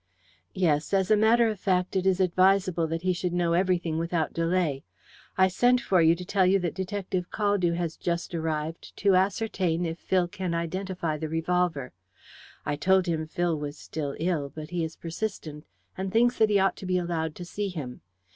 "Yes. 0.55 0.95
As 0.95 1.11
a 1.11 1.15
matter 1.15 1.47
of 1.47 1.59
fact 1.59 1.95
it 1.95 2.07
is 2.07 2.19
advisable 2.19 2.87
that 2.87 3.03
he 3.03 3.13
should 3.13 3.33
know 3.33 3.53
everything 3.53 3.99
without 3.99 4.33
delay. 4.33 4.83
I 5.37 5.47
sent 5.47 5.79
for 5.79 6.01
you 6.01 6.15
to 6.15 6.25
tell 6.25 6.43
you 6.43 6.57
that 6.57 6.73
Detective 6.73 7.29
Caldew 7.29 7.73
has 7.75 7.97
just 7.97 8.33
arrived 8.33 8.97
to 8.97 9.13
ascertain 9.15 9.85
if 9.85 9.99
Phil 9.99 10.27
can 10.27 10.55
identify 10.55 11.17
the 11.19 11.29
revolver. 11.29 11.91
I 12.65 12.77
told 12.77 13.05
him 13.05 13.27
Phil 13.27 13.55
was 13.55 13.77
still 13.77 14.15
ill, 14.19 14.49
but 14.55 14.71
he 14.71 14.83
is 14.83 14.95
persistent, 14.95 15.67
and 15.95 16.11
thinks 16.11 16.35
that 16.39 16.49
he 16.49 16.57
ought 16.57 16.77
to 16.77 16.87
be 16.87 16.97
allowed 16.97 17.35
to 17.35 17.45
see 17.45 17.69
him. 17.69 18.01